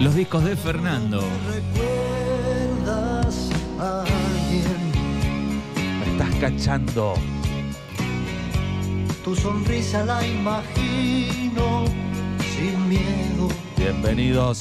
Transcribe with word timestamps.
Los 0.00 0.14
discos 0.14 0.44
de 0.44 0.54
Fernando. 0.54 1.20
¿Recuerdas 1.52 3.50
a 3.80 4.02
alguien? 4.02 4.92
Me 5.98 6.12
estás 6.12 6.34
cachando. 6.36 7.14
Tu 9.24 9.34
sonrisa 9.34 10.04
la 10.04 10.24
imagino 10.24 11.84
sin 12.54 12.88
miedo. 12.88 13.48
Bienvenidos. 13.76 14.60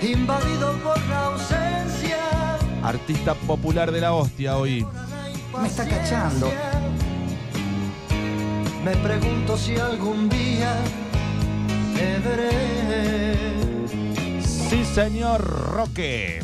Invadido 0.00 0.72
por 0.78 0.98
la 1.08 1.26
ausencia. 1.26 2.58
Artista 2.82 3.34
popular 3.34 3.92
de 3.92 4.00
la 4.00 4.14
hostia 4.14 4.56
hoy. 4.56 4.86
Me 5.60 5.68
está 5.68 5.86
cachando. 5.86 6.50
Me 8.82 8.96
pregunto 8.96 9.58
si 9.58 9.76
algún 9.76 10.30
día. 10.30 10.74
Sí, 14.70 14.84
señor 14.84 15.42
Roque. 15.72 16.40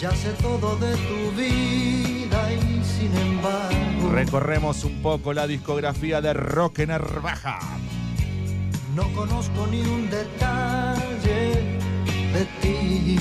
Ya 0.00 0.10
sé 0.12 0.32
todo 0.40 0.76
de 0.76 0.92
tu 0.96 1.30
vida 1.36 2.52
y 2.54 2.82
sin 2.82 3.14
embargo 3.18 4.10
Recorremos 4.12 4.84
un 4.84 5.02
poco 5.02 5.34
la 5.34 5.46
discografía 5.46 6.22
de 6.22 6.32
Roque 6.32 6.86
Narvaja. 6.86 7.58
no 8.96 9.04
conozco 9.12 9.66
ni 9.70 9.82
un 9.82 10.08
detalle 10.08 11.78
de 12.32 12.44
ti. 12.60 13.18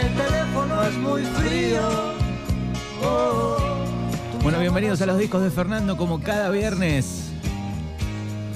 El 0.00 0.14
teléfono 0.14 0.82
es 0.82 0.96
muy 0.96 1.22
frío. 1.22 2.14
Oh, 3.02 3.73
Bueno, 4.44 4.60
bienvenidos 4.60 5.00
a 5.00 5.06
los 5.06 5.16
discos 5.16 5.42
de 5.42 5.50
Fernando 5.50 5.96
como 5.96 6.20
cada 6.20 6.50
viernes. 6.50 7.30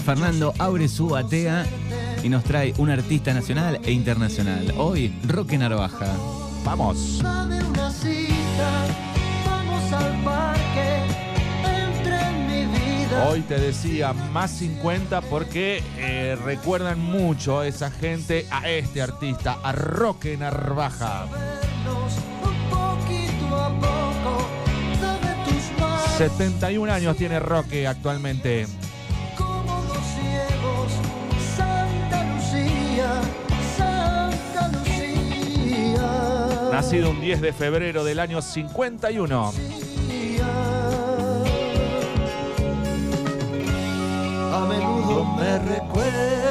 Fernando 0.04 0.52
abre 0.58 0.86
su 0.86 1.08
batea 1.08 1.64
y 2.22 2.28
nos 2.28 2.44
trae 2.44 2.74
un 2.76 2.90
artista 2.90 3.32
nacional 3.32 3.80
e 3.82 3.92
internacional. 3.92 4.74
Hoy, 4.76 5.18
Roque 5.26 5.56
Narvaja. 5.56 6.14
Vamos. 6.62 7.22
Dame 7.22 7.64
una 7.64 7.90
cita, 7.90 8.86
vamos 9.46 9.92
al 9.94 10.22
parque, 10.22 11.00
entra 11.64 12.32
en 12.32 12.46
mi 12.46 13.06
vida. 13.06 13.26
Hoy 13.30 13.40
te 13.40 13.58
decía 13.58 14.12
más 14.12 14.50
50 14.58 15.22
porque 15.22 15.82
eh, 15.96 16.36
recuerdan 16.44 17.00
mucho 17.00 17.60
a 17.60 17.66
esa 17.66 17.90
gente, 17.90 18.46
a 18.50 18.68
este 18.68 19.00
artista, 19.00 19.56
a 19.62 19.72
Roque 19.72 20.36
Narvaja. 20.36 21.24
71 26.18 26.92
años 26.92 27.16
tiene 27.16 27.38
Roque 27.38 27.86
actualmente. 27.86 28.66
como 29.36 29.84
dos 29.84 29.98
ciegos. 30.16 30.90
Santa 31.56 32.24
Lucía, 32.34 33.20
Santa 33.76 34.66
Lucía. 34.66 36.70
Nacido 36.72 37.10
un 37.10 37.20
10 37.20 37.40
de 37.40 37.52
febrero 37.52 38.02
del 38.02 38.18
año 38.18 38.42
51. 38.42 39.52
A 44.52 44.66
menudo 44.66 45.24
me 45.36 45.58
recuerdas 45.60 46.47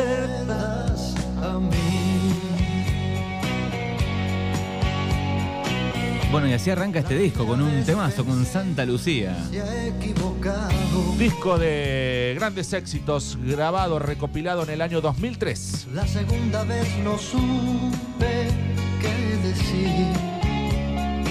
Bueno, 6.31 6.47
y 6.47 6.53
así 6.53 6.70
arranca 6.70 7.00
este 7.00 7.17
disco 7.17 7.45
con 7.45 7.61
un 7.61 7.83
temazo 7.86 8.25
con 8.25 8.45
Santa 8.45 8.86
Lucía. 8.86 9.38
Se 9.50 9.61
ha 9.61 9.88
equivocado. 9.88 10.70
Disco 11.17 11.58
de 11.58 12.33
grandes 12.38 12.73
éxitos 12.73 13.38
grabado, 13.42 13.97
recopilado 13.97 14.64
en 14.64 14.72
el 14.72 14.81
año 14.81 15.00
2003. 15.00 15.88
La 15.94 16.05
segunda 16.05 16.66
vez 16.66 16.86
no 17.02 17.17
supe 17.17 18.49
qué 19.02 19.48
decir. 19.48 20.08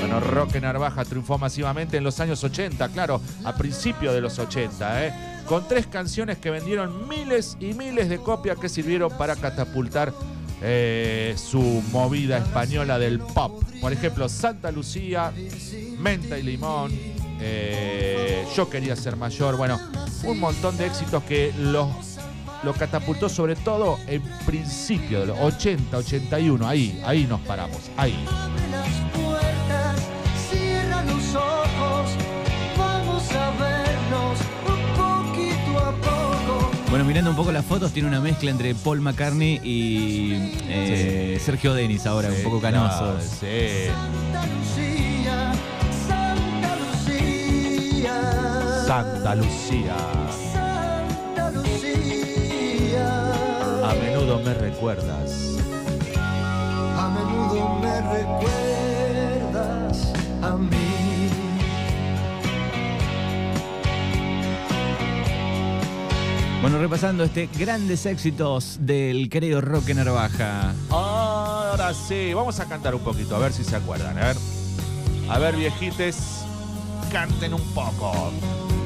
Bueno, 0.01 0.21
Roque 0.21 0.63
Narvaja 0.63 1.05
triunfó 1.05 1.37
masivamente 1.37 1.99
en 1.99 2.05
los 2.05 2.19
años 2.21 2.43
80, 2.43 2.89
claro, 2.89 3.21
a 3.45 3.55
principios 3.55 4.15
de 4.15 4.23
los 4.23 4.39
80, 4.39 5.07
¿eh? 5.07 5.13
con 5.47 5.69
tres 5.69 5.87
canciones 5.87 6.39
que 6.39 6.51
vendieron 6.51 7.07
miles 7.07 7.59
y 7.61 7.75
miles 7.75 8.09
de 8.09 8.19
copias 8.19 8.59
que 8.59 8.69
sirvieron 8.69 9.11
para 9.17 9.37
catapultar 9.37 10.13
eh, 10.63 11.35
su 11.37 11.61
movida 11.93 12.39
española 12.39 12.99
del 12.99 13.19
pop. 13.21 13.63
Por 13.81 13.93
ejemplo, 13.93 14.29
Santa 14.29 14.71
Lucía, 14.71 15.33
Menta 15.99 16.39
y 16.39 16.43
Limón, 16.43 16.93
eh, 17.41 18.45
Yo 18.57 18.71
quería 18.71 18.97
ser 18.97 19.17
mayor, 19.17 19.57
bueno, 19.57 19.79
un 20.25 20.41
montón 20.41 20.77
de 20.79 20.87
éxitos 20.87 21.23
que 21.25 21.53
lo 21.59 21.93
catapultó 22.79 23.29
sobre 23.29 23.57
todo 23.57 23.99
en 24.07 24.23
principio 24.47 25.21
de 25.21 25.27
los 25.27 25.39
80, 25.39 25.99
81, 25.99 26.67
ahí, 26.67 27.01
ahí 27.05 27.25
nos 27.25 27.41
paramos, 27.43 27.91
ahí. 27.97 28.17
Bueno, 36.97 37.09
mirando 37.09 37.29
un 37.29 37.37
poco 37.37 37.53
las 37.53 37.67
fotos, 37.67 37.93
tiene 37.93 38.09
una 38.09 38.23
mezcla 38.23 38.51
entre 38.51 38.75
Paul 38.75 39.03
McCartney 39.03 39.61
y 39.63 40.33
eh, 40.67 41.39
Sergio 41.45 41.75
Denis 41.75 42.07
ahora, 42.07 42.31
un 42.31 42.43
poco 42.43 42.59
canoso. 42.59 43.01
Claro, 43.01 43.21
sí. 43.21 43.91
Santa 43.93 44.47
Lucía, 44.47 45.53
Santa 46.09 46.75
Lucía. 46.79 48.15
Santa 48.87 49.35
Lucía. 49.35 49.95
Santa 50.55 51.51
Lucía. 51.51 53.05
A 53.91 53.95
menudo 54.01 54.41
me 54.41 54.55
recuerdas. 54.55 55.59
A 56.97 57.11
menudo 57.11 57.79
me 57.79 58.01
recuerdas 58.01 59.53
a 60.41 60.57
mí. 60.57 60.96
Bueno, 66.63 66.79
repasando 66.79 67.23
este 67.23 67.49
grandes 67.59 68.07
éxitos 68.07 68.79
del 68.81 69.29
querido 69.29 69.61
Roque 69.61 69.95
Narvaja. 69.95 70.75
Ahora 70.91 71.93
sí, 71.95 72.33
vamos 72.35 72.59
a 72.61 72.65
cantar 72.67 72.95
un 72.95 73.03
poquito, 73.03 73.37
a 73.37 73.39
ver 73.39 73.53
si 73.53 73.63
se 73.63 73.77
acuerdan. 73.77 74.19
A 74.19 74.27
ver, 74.29 74.37
a 75.29 75.39
ver 75.39 75.57
viejites, 75.57 76.45
canten 77.13 77.55
un 77.55 77.63
poco. 77.75 78.33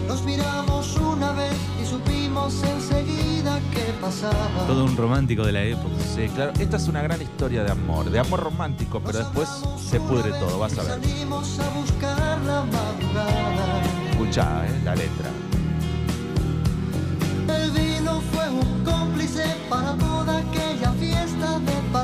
Nos 0.09 0.25
miramos 0.25 0.97
una 0.97 1.31
vez 1.33 1.55
y 1.81 1.87
supimos 1.87 2.61
enseguida 2.65 3.61
qué 3.73 3.95
pasaba. 4.01 4.67
Todo 4.67 4.85
un 4.85 4.97
romántico 4.97 5.47
de 5.47 5.53
la 5.53 5.63
época. 5.63 5.95
Sí, 6.15 6.29
claro, 6.35 6.53
esta 6.59 6.77
es 6.77 6.89
una 6.89 7.01
gran 7.01 7.23
historia 7.23 7.63
de 7.63 7.71
amor, 7.71 8.11
de 8.11 8.19
amor 8.19 8.41
romántico, 8.41 9.01
pero 9.01 9.21
después 9.21 9.49
se 9.79 10.01
pudre 10.01 10.31
todo, 10.33 10.59
vas 10.59 10.77
a 10.77 10.83
ver. 10.83 11.01
Salimos 11.01 11.59
a 11.61 11.69
buscar 11.71 12.41
la 12.41 12.65
madrugada. 12.65 13.83
Escuchá, 14.11 14.67
eh, 14.67 14.81
la 14.85 14.97
letra. 14.97 15.31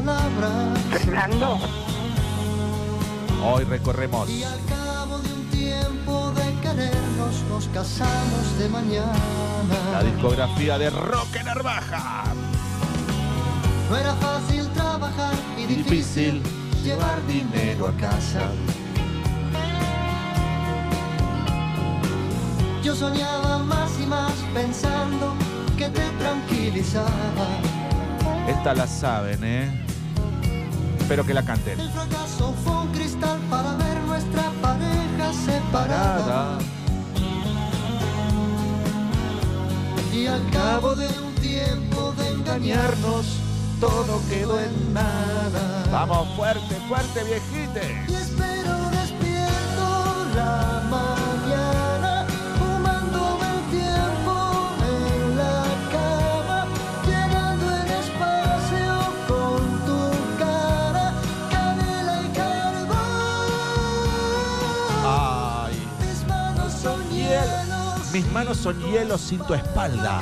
Palabras. 0.00 0.78
Fernando, 0.90 1.58
Hoy 3.44 3.64
recorremos 3.64 4.28
Y 4.28 4.42
al 4.42 4.58
cabo 4.66 5.18
de 5.18 5.32
un 5.32 5.44
tiempo 5.46 6.32
de 6.32 6.60
querernos, 6.60 7.42
nos 7.48 7.68
casamos 7.68 8.58
de 8.58 8.68
la 8.68 8.70
mañana. 8.70 10.02
discografía 10.02 10.78
de 10.78 10.90
Roque 10.90 11.42
Narvaja. 11.44 12.24
No 13.88 13.96
era 13.96 14.14
fácil 14.14 14.68
trabajar 14.70 15.34
y 15.56 15.66
Difícil 15.66 16.42
difícil 16.42 16.82
llevar 16.82 17.26
dinero 17.26 17.88
a 17.88 17.92
casa. 17.96 18.50
Yo 22.82 22.94
soñaba 22.94 23.58
más 23.58 23.90
y 24.00 24.06
más 24.06 24.32
pensando 24.52 25.34
que 25.78 25.88
te 25.88 26.02
tranquilizaba. 26.18 27.46
Esta 28.48 28.74
la 28.74 28.86
saben, 28.86 29.42
¿eh? 29.42 29.85
Espero 31.06 31.24
que 31.24 31.34
la 31.34 31.44
canten. 31.44 31.78
El 31.78 31.88
fracaso 31.90 32.52
fue 32.64 32.72
un 32.80 32.88
cristal 32.88 33.38
para 33.48 33.76
ver 33.76 34.00
nuestra 34.08 34.50
pareja 34.60 35.32
separada. 35.46 36.18
Parada. 36.24 36.58
Y 40.12 40.26
al 40.26 40.50
cabo 40.50 40.96
de 40.96 41.06
un 41.06 41.32
tiempo 41.36 42.12
de 42.18 42.28
engañarnos, 42.30 43.24
todo 43.78 44.20
quedó 44.28 44.58
en 44.58 44.94
nada. 44.94 45.84
Vamos, 45.92 46.26
fuerte, 46.34 46.74
fuerte, 46.88 47.22
viejite. 47.22 48.04
Y 48.08 48.14
espero 48.14 48.90
despierto 48.90 50.26
la 50.34 50.82
mañana, 50.90 51.15
Mis 68.16 68.32
manos 68.32 68.56
son 68.56 68.80
hielo, 68.90 69.18
sin 69.18 69.40
tu 69.40 69.52
espalda. 69.52 70.20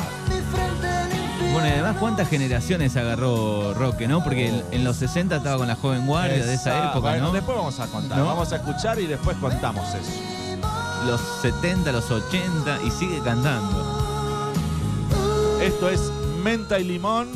Bueno, 1.53 1.69
y 1.69 1.71
además, 1.71 1.97
¿cuántas 2.01 2.29
generaciones 2.29 2.97
agarró 2.97 3.73
Roque, 3.75 4.09
no? 4.09 4.25
Porque 4.25 4.49
en, 4.49 4.65
en 4.73 4.83
los 4.83 4.97
60 4.97 5.37
estaba 5.37 5.59
con 5.59 5.69
la 5.69 5.77
joven 5.77 6.05
guardia 6.05 6.45
de 6.45 6.55
esa 6.55 6.71
Esa- 6.77 6.91
época, 6.91 7.11
bueno, 7.11 7.27
¿no? 7.29 7.33
Después 7.33 7.57
vamos 7.57 7.79
a 7.79 7.87
contar. 7.87 8.19
¿No? 8.19 8.27
Vamos 8.27 8.53
a 8.53 8.57
escuchar 8.57 8.99
y 8.99 9.07
después 9.07 9.37
contamos 9.37 9.87
eso. 9.95 10.11
Los 11.07 11.21
70, 11.43 11.93
los 11.93 12.11
80 12.11 12.79
y 12.85 12.91
sigue 12.91 13.21
cantando. 13.23 14.03
Esto 15.63 15.89
es 15.89 16.01
menta 16.43 16.81
y 16.81 16.85
limón 16.85 17.29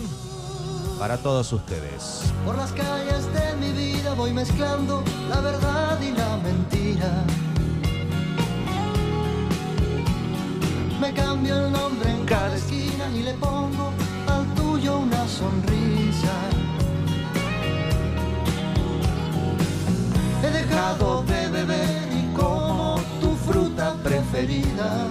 para 0.99 1.19
todos 1.19 1.53
ustedes. 1.53 2.23
Por 2.45 2.57
las 2.57 2.73
calles 2.73 3.33
de 3.33 3.55
mi 3.61 3.71
vida 3.73 4.15
voy 4.15 4.33
mezclando 4.33 5.05
la 5.31 5.41
verdad 5.41 6.01
y 6.03 6.11
la 6.19 6.37
mentira. 6.39 7.23
Me 11.00 11.12
cambio 11.12 11.56
el 11.56 11.71
nombre 11.71 12.11
en 12.11 12.25
cada 12.25 12.56
esquina 12.56 13.09
y 13.15 13.23
le 13.23 13.33
pongo 13.35 13.93
al 14.27 14.45
tuyo 14.55 14.99
una 14.99 15.29
sonrisa. 15.29 16.33
He 20.43 20.50
dejado 20.50 21.23
de 21.23 21.49
beber 21.50 22.09
y 22.12 22.35
como 22.35 23.00
tu 23.21 23.37
fruta 23.37 23.95
preferida. 24.03 25.06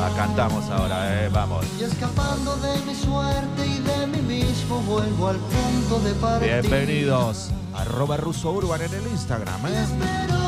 La 0.00 0.08
cantamos 0.16 0.68
ahora, 0.70 1.24
eh, 1.24 1.28
vamos. 1.28 1.64
Y 1.78 1.84
escapando 1.84 2.56
de 2.56 2.76
mi 2.84 2.94
suerte 2.96 3.66
y 3.66 3.78
de 3.78 4.06
mí 4.08 4.20
mismo 4.20 4.80
vuelvo 4.80 5.28
al 5.28 5.36
punto 5.36 6.00
de 6.00 6.12
partida. 6.14 6.60
Bienvenidos. 6.60 7.50
Arroba 7.72 8.16
Ruso 8.16 8.50
Urban 8.50 8.82
en 8.82 8.94
el 8.94 9.06
Instagram, 9.12 9.66
¿eh? 9.66 10.41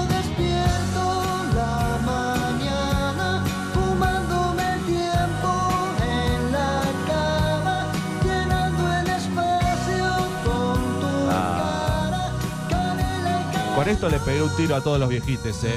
Con 13.84 13.92
esto 13.92 14.08
le 14.08 14.18
pegué 14.18 14.42
un 14.42 14.56
tiro 14.56 14.76
a 14.76 14.80
todos 14.80 14.98
los 14.98 15.10
viejites, 15.10 15.62
¿eh? 15.62 15.76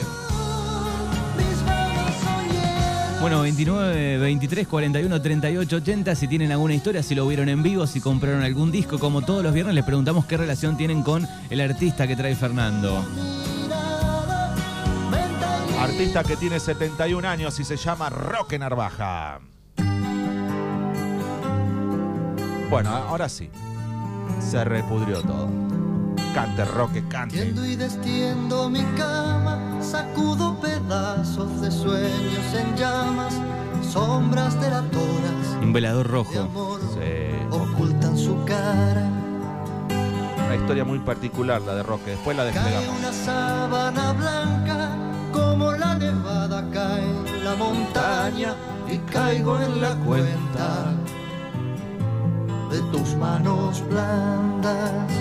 Bueno, 3.19 3.41
29, 3.41 4.17
23, 4.17 4.65
41, 4.65 5.21
38, 5.21 5.75
80. 5.75 6.15
Si 6.15 6.29
tienen 6.29 6.53
alguna 6.53 6.73
historia, 6.73 7.03
si 7.03 7.15
lo 7.15 7.27
vieron 7.27 7.49
en 7.49 7.61
vivo, 7.61 7.85
si 7.85 7.99
compraron 7.99 8.43
algún 8.43 8.71
disco, 8.71 8.97
como 8.97 9.23
todos 9.23 9.43
los 9.43 9.53
viernes, 9.53 9.75
les 9.75 9.83
preguntamos 9.83 10.25
qué 10.25 10.37
relación 10.37 10.77
tienen 10.77 11.03
con 11.03 11.27
el 11.49 11.59
artista 11.59 12.07
que 12.07 12.15
trae 12.15 12.33
Fernando. 12.33 13.03
Artista 15.77 16.23
que 16.23 16.37
tiene 16.37 16.61
71 16.61 17.27
años 17.27 17.59
y 17.59 17.65
se 17.65 17.75
llama 17.75 18.09
Roque 18.09 18.57
Narvaja. 18.57 19.41
Bueno, 22.69 22.89
ahora 22.89 23.27
sí. 23.27 23.49
Se 24.39 24.63
repudrió 24.63 25.21
todo. 25.23 25.76
Cante, 26.37 26.65
Roque, 26.65 27.03
cante. 27.09 27.35
Tiendo 27.35 27.65
y 27.65 27.75
destiendo 27.75 28.69
mi 28.69 28.83
cama, 28.95 29.57
sacudo 29.81 30.55
pedazos 30.59 31.61
de 31.61 31.71
sueños 31.71 32.53
en 32.53 32.75
llamas, 32.75 33.33
sombras 33.91 34.53
delatoras 34.61 35.33
Un 35.63 35.73
velador 35.73 36.05
de 36.05 36.13
rojo. 36.13 36.39
amor 36.39 36.79
Sí. 36.93 37.33
ocultan 37.49 38.15
su 38.15 38.45
cara. 38.45 39.09
Una 40.45 40.55
historia 40.55 40.85
muy 40.85 40.99
particular 40.99 41.59
la 41.63 41.73
de 41.73 41.81
Roque. 41.81 42.11
Después 42.11 42.37
la 42.37 42.43
Cae 42.43 42.53
desplegamos. 42.53 42.99
una 42.99 43.13
sábana 43.13 44.13
blanca 44.13 44.89
como 45.33 45.71
la 45.71 45.95
nevada 45.95 46.63
cae 46.71 47.03
en 47.03 47.45
la 47.45 47.55
montaña 47.55 48.53
y 48.87 48.99
caigo 49.11 49.59
en 49.59 49.81
la 49.81 49.95
cuenta 49.95 50.93
de 52.69 52.79
tus 52.91 53.15
manos 53.15 53.83
blandas. 53.89 55.11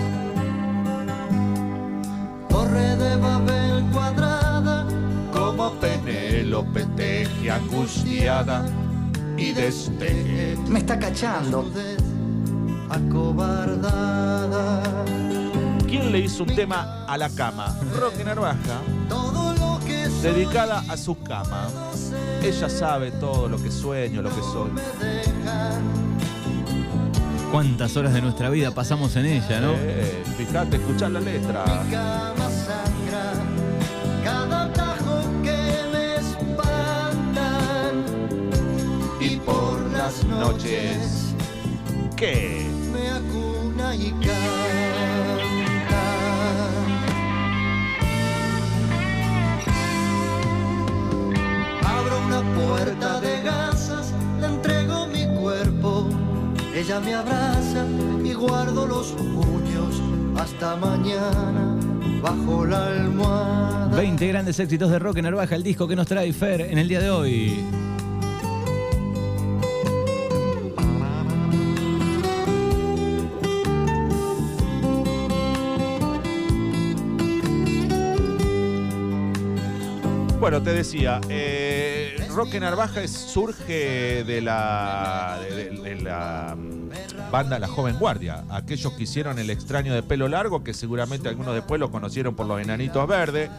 Torre 2.76 2.96
de 2.96 3.16
Babel 3.16 3.84
cuadrada 3.90 4.86
Como 5.32 5.72
Penélope 5.80 6.84
teje 6.96 7.50
angustiada 7.50 8.66
y 9.38 9.52
desteje. 9.52 10.56
Me 10.68 10.78
está 10.78 10.98
cachando. 10.98 11.70
acobardada. 12.88 14.82
¿Quién 15.86 16.10
le 16.10 16.20
hizo 16.20 16.44
un 16.44 16.54
tema 16.54 17.04
a 17.06 17.18
la 17.18 17.28
cama? 17.28 17.78
Roque 17.98 18.24
Narvaja. 18.24 18.80
Todo 19.10 19.54
lo 19.54 19.78
que 19.84 20.06
soy 20.06 20.32
Dedicada 20.32 20.82
a 20.88 20.96
su 20.96 21.22
cama. 21.22 21.68
Ella 22.42 22.70
sabe 22.70 23.10
todo 23.10 23.48
lo 23.48 23.62
que 23.62 23.70
sueño, 23.70 24.22
lo 24.22 24.30
que 24.30 24.40
soy. 24.40 24.70
¿Cuántas 27.52 27.96
horas 27.96 28.12
de 28.12 28.22
nuestra 28.22 28.50
vida 28.50 28.70
pasamos 28.72 29.16
en 29.16 29.26
ella, 29.26 29.60
no? 29.60 29.72
Eh, 29.76 30.22
fíjate, 30.36 30.76
escuchar 30.76 31.10
la 31.12 31.20
letra. 31.20 31.64
Las 40.06 40.24
noches 40.24 41.34
¿Qué? 42.16 42.64
me 42.92 43.08
acuna 43.10 43.96
y 43.96 44.12
canta. 44.12 46.02
Abro 51.84 52.20
una 52.24 52.40
puerta 52.54 53.20
de 53.20 53.42
gasas, 53.42 54.12
le 54.40 54.46
entrego 54.46 55.08
mi 55.08 55.26
cuerpo. 55.40 56.08
Ella 56.72 57.00
me 57.00 57.14
abraza 57.14 57.84
y 58.22 58.32
guardo 58.32 58.86
los 58.86 59.08
puños 59.08 60.00
hasta 60.38 60.76
mañana 60.76 61.76
bajo 62.22 62.64
la 62.64 62.86
almohada. 62.86 63.96
20 63.96 64.28
grandes 64.28 64.60
éxitos 64.60 64.88
de 64.88 65.00
rock 65.00 65.16
en 65.16 65.24
Narvaja, 65.24 65.56
el 65.56 65.64
disco 65.64 65.88
que 65.88 65.96
nos 65.96 66.06
trae 66.06 66.32
Fer 66.32 66.60
en 66.60 66.78
el 66.78 66.86
día 66.86 67.00
de 67.00 67.10
hoy. 67.10 67.85
Bueno, 80.46 80.62
te 80.62 80.72
decía, 80.74 81.20
eh, 81.28 82.24
Roque 82.32 82.60
Narvaja 82.60 83.02
es- 83.02 83.10
surge 83.10 84.22
de 84.22 84.40
la, 84.40 85.40
de, 85.42 85.56
de- 85.56 85.80
de 85.80 86.00
la 86.02 86.54
mm, 86.56 87.32
banda 87.32 87.58
La 87.58 87.66
Joven 87.66 87.98
Guardia, 87.98 88.44
aquellos 88.50 88.92
que 88.92 89.02
hicieron 89.02 89.40
El 89.40 89.50
extraño 89.50 89.92
de 89.92 90.04
pelo 90.04 90.28
largo, 90.28 90.62
que 90.62 90.72
seguramente 90.72 91.28
algunos 91.28 91.52
después 91.52 91.80
lo 91.80 91.90
conocieron 91.90 92.36
por 92.36 92.46
los 92.46 92.60
enanitos 92.60 93.08
verdes, 93.08 93.50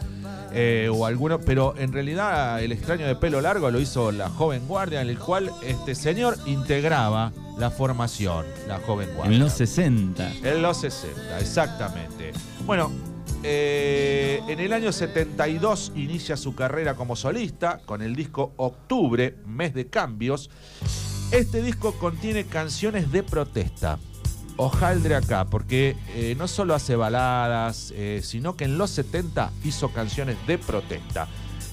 eh, 0.54 0.88
o 0.90 1.04
algunos, 1.04 1.42
pero 1.44 1.74
en 1.76 1.92
realidad 1.92 2.62
El 2.62 2.72
extraño 2.72 3.06
de 3.06 3.16
pelo 3.16 3.42
largo 3.42 3.70
lo 3.70 3.80
hizo 3.80 4.10
La 4.10 4.30
Joven 4.30 4.66
Guardia, 4.66 5.02
en 5.02 5.10
el 5.10 5.18
cual 5.18 5.50
este 5.62 5.94
señor 5.94 6.38
integraba 6.46 7.32
la 7.58 7.70
formación, 7.70 8.46
La 8.66 8.78
Joven 8.78 9.10
Guardia. 9.14 9.34
En 9.36 9.40
los 9.42 9.52
60. 9.52 10.26
En 10.42 10.62
los 10.62 10.80
60, 10.80 11.38
exactamente. 11.38 12.32
Bueno, 12.64 12.90
eh, 13.44 14.42
en 14.48 14.58
el 14.58 14.72
año 14.72 14.92
72 14.92 15.92
inicia 15.94 16.36
su 16.36 16.54
carrera 16.54 16.94
como 16.94 17.14
solista 17.14 17.80
con 17.84 18.02
el 18.02 18.16
disco 18.16 18.52
Octubre, 18.56 19.36
Mes 19.46 19.74
de 19.74 19.86
Cambios. 19.86 20.50
Este 21.30 21.62
disco 21.62 21.92
contiene 21.98 22.44
canciones 22.44 23.12
de 23.12 23.22
protesta. 23.22 23.98
Ojaldre 24.56 25.14
acá, 25.14 25.44
porque 25.44 25.96
eh, 26.14 26.34
no 26.36 26.48
solo 26.48 26.74
hace 26.74 26.96
baladas, 26.96 27.92
eh, 27.94 28.20
sino 28.24 28.56
que 28.56 28.64
en 28.64 28.76
los 28.76 28.90
70 28.90 29.52
hizo 29.64 29.90
canciones 29.92 30.36
de 30.46 30.58
protesta. 30.58 31.28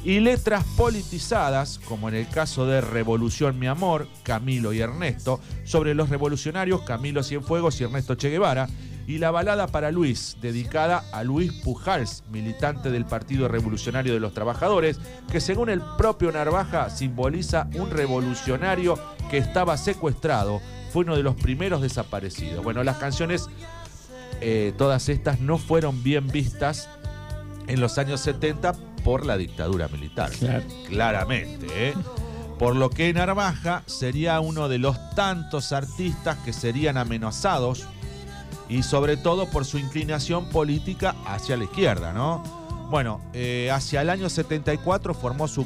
Y 0.06 0.20
letras 0.20 0.64
politizadas, 0.78 1.80
como 1.80 2.10
en 2.10 2.14
el 2.14 2.30
caso 2.30 2.68
de 2.68 2.80
Revolución 2.80 3.58
Mi 3.58 3.66
Amor, 3.66 4.08
Camilo 4.22 4.72
y 4.72 4.80
Ernesto, 4.80 5.40
sobre 5.64 5.96
los 5.96 6.10
revolucionarios 6.10 6.84
Camilo 6.84 7.24
Cienfuegos 7.24 7.82
y 7.82 7.86
Ernesto 7.86 8.14
Che 8.14 8.30
Guevara, 8.30 8.68
y 9.08 9.18
la 9.18 9.32
balada 9.32 9.66
para 9.66 9.90
Luis, 9.90 10.38
dedicada 10.40 11.04
a 11.12 11.24
Luis 11.24 11.52
Pujals, 11.54 12.24
militante 12.32 12.92
del 12.92 13.06
Partido 13.06 13.48
Revolucionario 13.48 14.14
de 14.14 14.20
los 14.20 14.36
Trabajadores, 14.36 15.00
que 15.32 15.42
según 15.42 15.70
el 15.70 15.82
propio 15.98 16.32
Narvaja 16.32 16.92
simboliza 16.92 17.68
un 17.74 17.90
revolucionario 17.90 19.00
que 19.32 19.40
estaba 19.40 19.76
secuestrado, 19.76 20.62
fue 20.94 21.04
uno 21.04 21.16
de 21.16 21.24
los 21.24 21.34
primeros 21.34 21.82
desaparecidos. 21.82 22.64
Bueno, 22.64 22.84
las 22.84 22.98
canciones, 22.98 23.48
eh, 24.40 24.72
todas 24.78 25.10
estas 25.10 25.40
no 25.40 25.58
fueron 25.58 26.04
bien 26.04 26.28
vistas 26.28 26.90
en 27.66 27.80
los 27.80 27.98
años 27.98 28.22
70 28.22 28.76
por 29.06 29.24
la 29.26 29.38
dictadura 29.38 29.88
militar. 29.88 30.32
Claro. 30.32 30.66
Claramente, 30.90 31.68
¿eh? 31.72 31.94
Por 32.58 32.76
lo 32.76 32.90
que 32.90 33.14
Narvaja 33.14 33.84
sería 33.86 34.40
uno 34.40 34.68
de 34.68 34.80
los 34.80 34.98
tantos 35.12 35.72
artistas 35.72 36.38
que 36.44 36.52
serían 36.52 36.98
amenazados 36.98 37.86
y 38.68 38.82
sobre 38.82 39.16
todo 39.16 39.48
por 39.52 39.64
su 39.64 39.78
inclinación 39.78 40.50
política 40.50 41.16
hacia 41.28 41.56
la 41.56 41.66
izquierda, 41.66 42.14
¿no? 42.14 42.42
Bueno, 42.90 43.22
eh, 43.34 43.70
hacia 43.72 44.02
el 44.02 44.10
año 44.10 44.30
74 44.30 45.14
formó 45.14 45.48
su, 45.48 45.66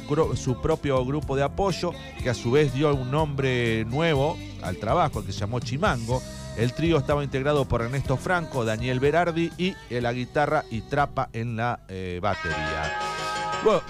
propio 0.60 1.04
grupo 1.04 1.36
de 1.36 1.42
apoyo, 1.42 1.92
que 2.22 2.28
a 2.28 2.34
su 2.34 2.50
vez 2.50 2.74
dio 2.74 2.94
un 2.94 3.10
nombre 3.10 3.84
nuevo 3.86 4.36
al 4.62 4.76
trabajo, 4.76 5.24
que 5.24 5.32
se 5.32 5.40
llamó 5.40 5.60
Chimango. 5.60 6.22
El 6.56 6.74
trío 6.74 6.98
estaba 6.98 7.24
integrado 7.24 7.66
por 7.66 7.82
Ernesto 7.82 8.16
Franco, 8.16 8.64
Daniel 8.64 9.00
Berardi 9.00 9.50
y 9.56 9.76
eh, 9.88 10.00
la 10.00 10.12
guitarra 10.12 10.64
y 10.70 10.82
trapa 10.82 11.30
en 11.32 11.56
la 11.56 11.80
eh, 11.88 12.18
batería. 12.20 13.09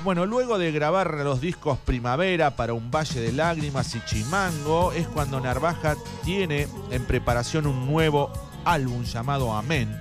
Bueno, 0.02 0.26
luego 0.26 0.58
de 0.58 0.72
grabar 0.72 1.14
los 1.14 1.40
discos 1.40 1.78
Primavera 1.78 2.56
para 2.56 2.74
un 2.74 2.90
Valle 2.90 3.20
de 3.20 3.32
Lágrimas 3.32 3.94
y 3.94 4.04
Chimango, 4.04 4.92
es 4.92 5.06
cuando 5.06 5.40
Narvaja 5.40 5.94
tiene 6.24 6.66
en 6.90 7.04
preparación 7.04 7.66
un 7.66 7.86
nuevo 7.86 8.32
álbum 8.64 9.04
llamado 9.04 9.54
Amén, 9.54 9.96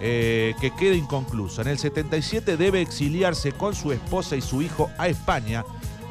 eh, 0.00 0.54
que 0.60 0.74
queda 0.74 0.94
inconcluso. 0.94 1.60
En 1.60 1.68
el 1.68 1.78
77 1.78 2.56
debe 2.56 2.80
exiliarse 2.80 3.52
con 3.52 3.74
su 3.74 3.92
esposa 3.92 4.34
y 4.34 4.40
su 4.40 4.62
hijo 4.62 4.90
a 4.96 5.08
España 5.08 5.62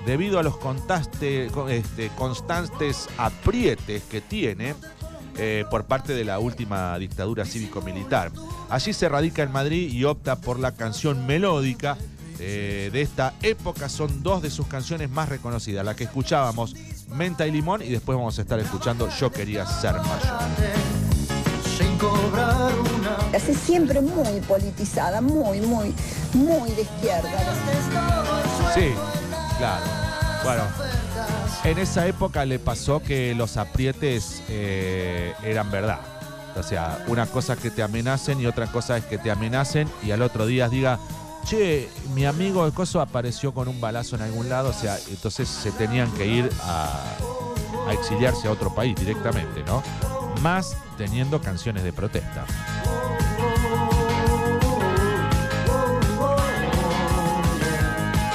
debido 0.05 0.37
a 0.37 0.43
los 0.43 0.57
este, 1.69 2.11
constantes 2.15 3.09
aprietes 3.17 4.03
que 4.03 4.21
tiene 4.21 4.75
eh, 5.37 5.65
por 5.71 5.85
parte 5.85 6.13
de 6.13 6.23
la 6.23 6.37
última 6.37 6.97
dictadura 6.99 7.45
cívico-militar. 7.45 8.31
Allí 8.69 8.93
se 8.93 9.09
radica 9.09 9.41
en 9.41 9.51
Madrid 9.51 9.91
y 9.91 10.03
opta 10.03 10.39
por 10.39 10.59
la 10.59 10.73
canción 10.73 11.25
melódica. 11.25 11.97
Eh, 12.43 12.89
de 12.91 13.01
esta 13.03 13.35
época 13.43 13.87
son 13.87 14.23
dos 14.23 14.41
de 14.41 14.49
sus 14.49 14.65
canciones 14.65 15.11
más 15.11 15.29
reconocidas, 15.29 15.85
la 15.85 15.95
que 15.95 16.05
escuchábamos, 16.05 16.75
Menta 17.09 17.45
y 17.45 17.51
Limón, 17.51 17.83
y 17.83 17.89
después 17.89 18.17
vamos 18.17 18.39
a 18.39 18.41
estar 18.41 18.59
escuchando 18.59 19.07
Yo 19.09 19.31
quería 19.31 19.63
ser 19.65 19.93
mayor. 19.93 20.39
Así 23.35 23.53
siempre 23.53 24.01
muy 24.01 24.39
politizada, 24.41 25.21
muy, 25.21 25.61
muy, 25.61 25.93
muy 26.33 26.71
de 26.71 26.81
izquierda. 26.81 27.29
Sí, 28.73 28.91
claro. 29.59 29.85
Bueno, 30.43 30.63
en 31.63 31.77
esa 31.77 32.07
época 32.07 32.43
le 32.45 32.57
pasó 32.57 33.03
que 33.03 33.35
los 33.35 33.57
aprietes 33.57 34.41
eh, 34.49 35.33
eran 35.43 35.69
verdad. 35.69 35.99
O 36.57 36.63
sea, 36.63 37.05
una 37.07 37.27
cosa 37.27 37.53
es 37.53 37.59
que 37.59 37.69
te 37.69 37.83
amenacen 37.83 38.41
y 38.41 38.47
otra 38.47 38.65
cosa 38.67 38.97
es 38.97 39.05
que 39.05 39.19
te 39.19 39.29
amenacen 39.29 39.87
y 40.03 40.09
al 40.09 40.23
otro 40.23 40.47
día 40.47 40.67
diga, 40.67 40.99
che, 41.47 41.89
mi 42.13 42.25
amigo 42.25 42.65
de 42.65 42.71
Coso 42.71 43.01
apareció 43.01 43.53
con 43.53 43.67
un 43.67 43.79
balazo 43.79 44.15
en 44.15 44.23
algún 44.23 44.49
lado. 44.49 44.69
O 44.69 44.73
sea, 44.73 44.97
entonces 45.09 45.47
se 45.47 45.71
tenían 45.71 46.11
que 46.13 46.25
ir 46.25 46.49
a, 46.63 46.89
exiliarse 47.91 48.47
a 48.47 48.51
otro 48.51 48.73
país 48.73 48.95
directamente, 48.95 49.63
¿no? 49.63 49.83
Más 50.41 50.75
teniendo 50.97 51.41
canciones 51.41 51.83
de 51.83 51.91
protesta. 51.91 52.45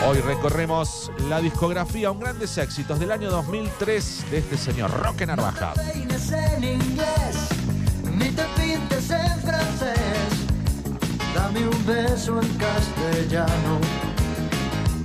Hoy 0.08 0.20
recorremos 0.20 1.10
la 1.28 1.40
discografía, 1.40 2.12
un 2.12 2.20
grandes 2.20 2.56
éxitos 2.58 3.00
del 3.00 3.10
año 3.10 3.28
2003 3.30 4.30
de 4.30 4.38
este 4.38 4.56
señor 4.56 4.90
Roque 4.92 5.26
Narvaja. 5.26 5.74
peines 5.74 6.30
en 6.30 6.62
inglés, 6.62 7.48
ni 8.16 8.30
te 8.30 8.44
pintes 8.56 9.10
en 9.10 9.40
francés. 9.40 10.15
Dame 11.46 11.68
un 11.68 11.86
beso 11.86 12.40
en 12.42 12.48
castellano. 12.58 13.78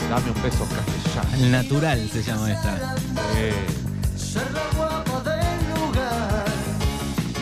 Dame 0.10 0.32
un 0.32 0.42
beso 0.42 0.66
castellano. 0.66 1.36
El 1.36 1.52
natural 1.52 2.10
se 2.10 2.24
llama 2.24 2.52
esta. 2.52 2.96
Eh, 3.38 3.54
Ser 4.16 4.52
la 4.52 4.64
guapa 4.76 5.22
del 5.22 5.70
lugar 5.76 6.46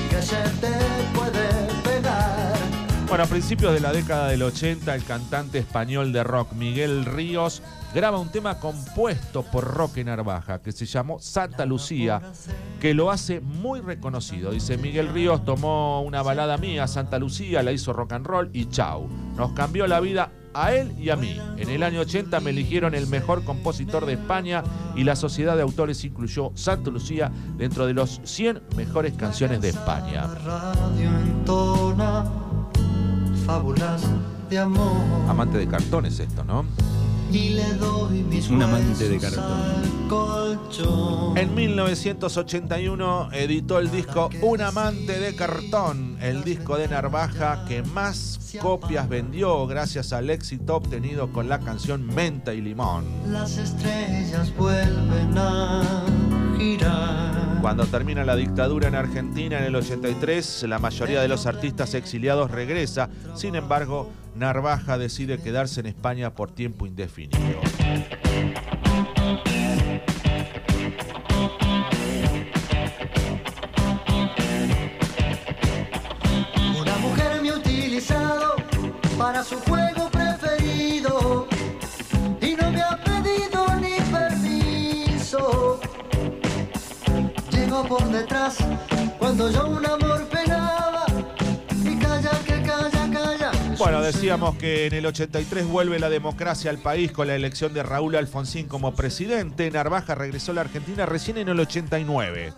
que 0.10 0.22
se 0.22 0.36
te 0.60 0.74
puede 1.14 1.48
pegar. 1.82 2.54
Bueno, 3.08 3.24
a 3.24 3.28
principios 3.28 3.74
de 3.74 3.80
la 3.80 3.94
década 3.94 4.28
del 4.28 4.44
80, 4.44 4.94
el 4.94 5.06
cantante 5.06 5.60
español 5.60 6.12
de 6.12 6.22
rock 6.26 6.52
Miguel 6.52 7.06
Ríos 7.06 7.62
graba 7.94 8.20
un 8.20 8.30
tema 8.30 8.60
compuesto 8.60 9.44
por 9.44 9.64
Roque 9.64 10.04
Narvaja 10.04 10.62
que 10.62 10.72
se 10.72 10.86
llamó 10.86 11.20
Santa 11.20 11.66
Lucía, 11.66 12.22
que 12.80 12.94
lo 12.94 13.12
hace 13.12 13.40
muy 13.40 13.82
reconocido. 13.82 14.52
Dice, 14.52 14.78
Miguel 14.78 15.10
Ríos 15.10 15.44
tomó 15.46 16.02
una 16.02 16.22
balada 16.22 16.58
mía, 16.58 16.88
Santa 16.88 17.20
Lucía, 17.20 17.64
la 17.64 17.72
hizo 17.72 17.94
rock 17.94 18.14
and 18.14 18.26
roll 18.26 18.50
y 18.54 18.66
chau. 18.70 19.08
Nos 19.36 19.54
cambió 19.54 19.88
la 19.88 20.00
vida 20.00 20.32
a 20.54 20.74
él 20.74 20.94
y 21.00 21.10
a 21.10 21.16
mí. 21.16 21.40
En 21.58 21.70
el 21.70 21.84
año 21.84 22.02
80 22.02 22.40
me 22.40 22.52
eligieron 22.52 22.96
el 22.96 23.08
mejor 23.08 23.44
compositor 23.44 24.06
de 24.06 24.14
España 24.14 24.64
y 24.96 25.04
la 25.04 25.16
Sociedad 25.16 25.56
de 25.56 25.62
Autores 25.62 26.04
incluyó 26.04 26.52
Santa 26.56 26.90
Lucía 26.90 27.32
dentro 27.58 27.86
de 27.86 27.94
los 27.94 28.22
100 28.24 28.62
mejores 28.76 29.14
canciones 29.14 29.62
de 29.62 29.70
España. 29.70 30.28
Amante 35.28 35.58
de 35.58 35.68
cartones 35.68 36.20
esto, 36.20 36.44
¿no? 36.44 36.66
Y 37.32 37.50
le 37.50 37.74
doy 37.76 38.24
mis 38.24 38.50
Un 38.50 38.64
amante 38.64 39.08
de 39.08 39.20
cartón. 39.20 39.44
al 39.44 40.08
colchón. 40.08 41.38
En 41.38 41.54
1981 41.54 43.30
editó 43.34 43.78
el 43.80 43.92
disco 43.92 44.30
Un 44.42 44.62
amante 44.62 45.20
de 45.20 45.36
cartón, 45.36 46.18
el 46.22 46.44
disco 46.44 46.78
de 46.78 46.88
Narvaja 46.88 47.66
que 47.68 47.84
más 47.84 48.40
copias 48.62 49.08
vendió 49.08 49.68
gracias 49.68 50.12
al 50.12 50.30
éxito 50.32 50.76
obtenido 50.78 51.32
con 51.32 51.48
la 51.50 51.60
canción 51.60 52.06
Menta 52.08 52.54
y 52.54 52.62
Limón. 52.62 53.06
Las 53.32 53.58
estrellas 53.58 54.52
vuelven 54.58 55.38
a 55.38 55.84
girar. 56.58 57.60
Cuando 57.62 57.86
termina 57.86 58.24
la 58.24 58.36
dictadura 58.36 58.88
en 58.88 58.96
Argentina 58.96 59.60
en 59.60 59.66
el 59.66 59.76
83, 59.76 60.64
la 60.68 60.80
mayoría 60.80 61.22
de 61.22 61.28
los 61.28 61.46
artistas 61.46 61.94
exiliados 61.94 62.50
regresa. 62.50 63.10
Sin 63.36 63.56
embargo, 63.56 64.10
Narvaja 64.40 64.98
decide 64.98 65.38
quedarse 65.38 65.82
en 65.82 65.88
España 65.88 66.34
por 66.34 66.50
tiempo 66.50 66.86
indefinido. 66.86 67.60
Una 76.80 76.98
mujer 77.00 77.42
me 77.42 77.50
ha 77.50 77.56
utilizado 77.56 78.56
para 79.18 79.44
su 79.44 79.60
juego 79.60 80.10
preferido 80.10 81.46
y 82.42 82.56
no 82.56 82.72
me 82.72 82.82
ha 82.82 82.98
pedido 83.04 83.76
ni 83.76 84.00
permiso. 84.10 85.82
Llegó 87.52 87.84
por 87.84 88.06
detrás 88.10 88.58
cuando 89.20 89.52
yo 89.52 89.68
un 89.68 89.86
amor 89.86 90.26
Bueno, 93.80 94.02
decíamos 94.02 94.58
que 94.58 94.88
en 94.88 94.94
el 94.94 95.06
83 95.06 95.66
vuelve 95.66 96.00
la 96.00 96.10
democracia 96.10 96.70
al 96.70 96.80
país 96.80 97.14
con 97.14 97.28
la 97.28 97.36
elección 97.36 97.74
de 97.74 97.82
Raúl 97.82 98.18
Alfonsín 98.18 98.68
como 98.68 98.94
presidente. 98.94 99.72
Narvaja 99.72 100.16
regresó 100.16 100.52
a 100.52 100.56
la 100.56 100.62
Argentina 100.62 101.06
recién 101.06 101.38
en 101.38 101.48
el 101.48 101.58
89, 101.62 102.54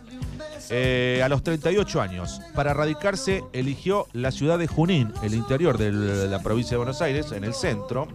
eh, 0.71 1.21
a 1.23 1.29
los 1.29 1.43
38 1.43 2.01
años. 2.01 2.41
Para 2.55 2.73
radicarse 2.73 3.43
eligió 3.53 4.07
la 4.13 4.31
ciudad 4.31 4.57
de 4.57 4.65
Junín, 4.65 5.13
el 5.21 5.35
interior 5.35 5.77
de 5.77 5.91
la 6.27 6.41
provincia 6.41 6.71
de 6.71 6.77
Buenos 6.77 7.03
Aires, 7.03 7.31
en 7.31 7.43
el 7.43 7.53
centro, 7.53 8.07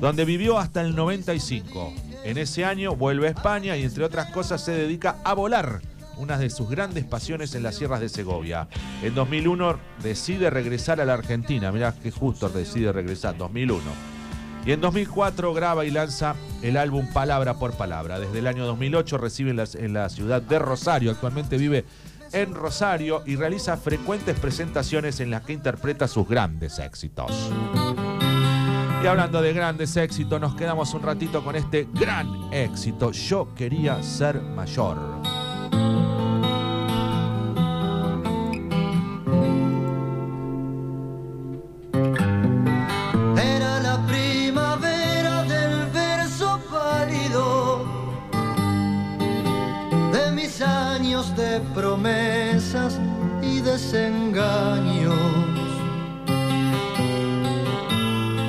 donde 0.00 0.24
vivió 0.24 0.58
hasta 0.58 0.80
el 0.80 0.96
95. 0.96 1.92
En 2.24 2.38
ese 2.38 2.64
año 2.64 2.96
vuelve 2.96 3.28
a 3.28 3.32
España 3.32 3.76
y 3.76 3.82
entre 3.82 4.04
otras 4.04 4.30
cosas 4.30 4.64
se 4.64 4.72
dedica 4.72 5.18
a 5.22 5.34
volar 5.34 5.82
una 6.18 6.38
de 6.38 6.50
sus 6.50 6.68
grandes 6.68 7.04
pasiones 7.04 7.54
en 7.54 7.62
las 7.62 7.76
sierras 7.76 8.00
de 8.00 8.08
Segovia. 8.08 8.68
En 9.02 9.14
2001 9.14 9.78
decide 10.02 10.50
regresar 10.50 11.00
a 11.00 11.04
la 11.04 11.14
Argentina, 11.14 11.72
mirá 11.72 11.92
que 11.92 12.10
justo 12.10 12.48
decide 12.48 12.92
regresar, 12.92 13.36
2001. 13.36 13.82
Y 14.66 14.72
en 14.72 14.80
2004 14.80 15.54
graba 15.54 15.84
y 15.84 15.90
lanza 15.90 16.34
el 16.62 16.76
álbum 16.76 17.06
Palabra 17.12 17.54
por 17.54 17.72
Palabra. 17.76 18.18
Desde 18.18 18.40
el 18.40 18.46
año 18.46 18.66
2008 18.66 19.16
recibe 19.18 19.50
en 19.50 19.56
la, 19.56 19.64
en 19.74 19.92
la 19.92 20.08
ciudad 20.08 20.42
de 20.42 20.58
Rosario, 20.58 21.10
actualmente 21.10 21.56
vive 21.56 21.84
en 22.32 22.54
Rosario 22.54 23.22
y 23.24 23.36
realiza 23.36 23.76
frecuentes 23.76 24.38
presentaciones 24.38 25.20
en 25.20 25.30
las 25.30 25.42
que 25.42 25.52
interpreta 25.52 26.08
sus 26.08 26.28
grandes 26.28 26.78
éxitos. 26.78 27.32
Y 29.02 29.06
hablando 29.06 29.40
de 29.40 29.52
grandes 29.52 29.96
éxitos, 29.96 30.40
nos 30.40 30.56
quedamos 30.56 30.92
un 30.92 31.02
ratito 31.02 31.44
con 31.44 31.54
este 31.54 31.86
gran 31.94 32.52
éxito. 32.52 33.12
Yo 33.12 33.54
quería 33.54 34.02
ser 34.02 34.40
mayor. 34.42 34.98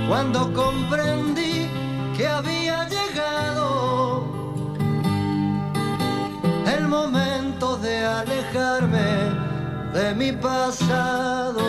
cuando 0.09 0.51
comprendí 0.53 1.67
que 2.17 2.25
había 2.25 2.89
llegado 2.89 4.23
el 6.75 6.87
momento 6.87 7.77
de 7.77 8.05
alejarme 8.05 9.09
de 9.93 10.15
mi 10.15 10.31
pasado. 10.31 11.61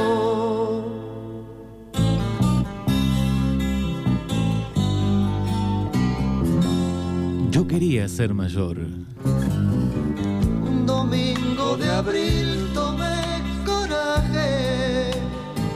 Yo 7.51 7.69
quería 7.69 8.09
ser 8.09 8.33
mayor. 8.33 8.79
Un 10.63 10.87
domingo 10.87 11.77
de 11.77 11.91
abril 11.91 12.71
tomé 12.73 13.21
coraje. 13.67 15.11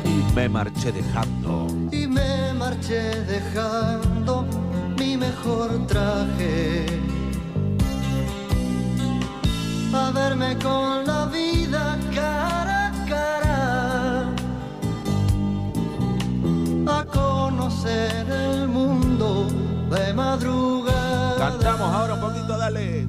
Y 0.07 0.35
me 0.35 0.49
marché 0.49 0.93
dejando 0.93 1.64
marché 2.75 3.25
dejando 3.27 4.47
mi 4.99 5.17
mejor 5.17 5.87
traje. 5.87 6.87
A 9.93 10.11
verme 10.11 10.57
con 10.59 11.07
la 11.07 11.27
vida 11.27 11.97
cara 12.15 12.89
a 12.89 13.07
cara. 13.07 14.29
A 16.87 17.05
conocer 17.05 18.27
el 18.29 18.69
mundo 18.69 19.47
de 19.91 20.13
madrugada. 20.13 21.37
Cantamos 21.39 21.95
ahora 21.95 22.15
un 22.15 22.21
poquito, 22.21 22.59
dale. 22.59 23.07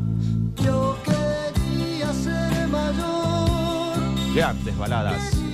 Yo 0.63 0.95
quería 1.03 2.13
ser 2.13 2.67
mayor. 2.67 3.97
Grandes 4.35 4.77
baladas. 4.77 5.44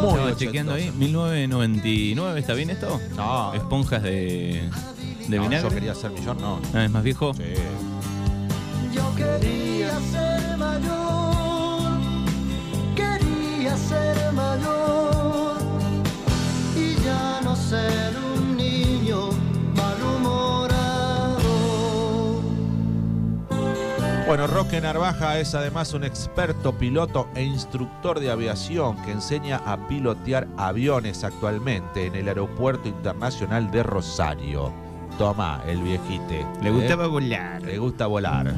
Muy 0.00 0.10
Estaba 0.10 0.36
chequeando 0.36 0.72
ahí, 0.74 0.90
1999, 0.92 2.40
¿está 2.40 2.54
bien 2.54 2.70
esto? 2.70 3.00
No, 3.16 3.54
Esponjas 3.54 4.02
de, 4.02 4.68
de 5.28 5.36
no, 5.36 5.42
vinagre. 5.44 5.68
yo 5.68 5.74
quería 5.74 5.94
ser 5.94 6.10
millón, 6.10 6.38
no. 6.40 6.60
Ah, 6.74 6.84
es 6.84 6.90
más 6.90 7.02
viejo. 7.02 7.32
Sí. 7.34 7.42
Yo 8.94 9.14
quería 9.14 9.92
ser 10.12 10.56
mayor, 10.56 11.98
quería 12.94 13.76
ser 13.76 14.32
mayor 14.32 15.56
y 16.76 16.94
ya 17.04 17.40
no 17.42 17.54
ser 17.56 18.14
un 18.16 18.35
Bueno, 24.26 24.48
Roque 24.48 24.80
Narvaja 24.80 25.38
es 25.38 25.54
además 25.54 25.94
un 25.94 26.02
experto 26.02 26.72
piloto 26.72 27.28
e 27.36 27.44
instructor 27.44 28.18
de 28.18 28.32
aviación 28.32 29.00
que 29.04 29.12
enseña 29.12 29.58
a 29.64 29.86
pilotear 29.86 30.48
aviones 30.56 31.22
actualmente 31.22 32.06
en 32.06 32.16
el 32.16 32.26
Aeropuerto 32.26 32.88
Internacional 32.88 33.70
de 33.70 33.84
Rosario. 33.84 34.72
Toma, 35.16 35.62
el 35.68 35.80
viejite. 35.80 36.44
Le 36.60 36.70
¿Eh? 36.70 36.72
gustaba 36.72 37.06
volar. 37.06 37.62
Le 37.62 37.78
gusta 37.78 38.08
volar. 38.08 38.52